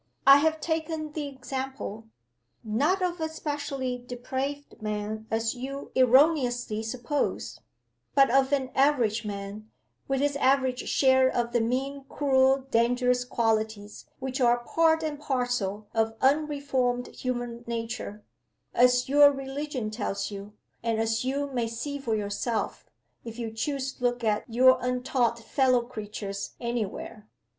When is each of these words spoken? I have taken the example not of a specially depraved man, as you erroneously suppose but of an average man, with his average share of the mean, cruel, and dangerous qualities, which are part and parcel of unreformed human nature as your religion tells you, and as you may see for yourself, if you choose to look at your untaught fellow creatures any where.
I 0.25 0.37
have 0.37 0.59
taken 0.59 1.11
the 1.11 1.27
example 1.27 2.05
not 2.63 3.03
of 3.03 3.21
a 3.21 3.29
specially 3.29 3.99
depraved 4.03 4.81
man, 4.81 5.27
as 5.29 5.53
you 5.53 5.91
erroneously 5.95 6.81
suppose 6.81 7.59
but 8.15 8.31
of 8.31 8.51
an 8.51 8.71
average 8.73 9.25
man, 9.25 9.69
with 10.07 10.19
his 10.19 10.35
average 10.37 10.89
share 10.89 11.29
of 11.29 11.51
the 11.51 11.61
mean, 11.61 12.05
cruel, 12.09 12.55
and 12.55 12.71
dangerous 12.71 13.23
qualities, 13.23 14.07
which 14.17 14.41
are 14.41 14.63
part 14.63 15.03
and 15.03 15.19
parcel 15.19 15.85
of 15.93 16.15
unreformed 16.19 17.09
human 17.09 17.63
nature 17.67 18.23
as 18.73 19.07
your 19.07 19.31
religion 19.31 19.91
tells 19.91 20.31
you, 20.31 20.53
and 20.81 20.99
as 20.99 21.23
you 21.23 21.45
may 21.53 21.67
see 21.67 21.99
for 21.99 22.15
yourself, 22.15 22.89
if 23.23 23.37
you 23.37 23.51
choose 23.51 23.93
to 23.93 24.03
look 24.03 24.23
at 24.23 24.45
your 24.51 24.79
untaught 24.81 25.37
fellow 25.37 25.83
creatures 25.83 26.55
any 26.59 26.87
where. 26.87 27.27